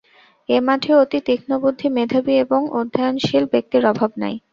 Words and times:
এ 0.49 0.57
মঠে 0.67 0.91
অতি 1.01 1.19
তীক্ষ্ণবুদ্ধি, 1.27 1.87
মেধাবী 1.97 2.33
এবং 2.45 2.61
অধ্যবসায়শীল 2.79 3.43
ব্যক্তির 3.53 3.83
অভাব 3.91 4.11
নাই। 4.21 4.35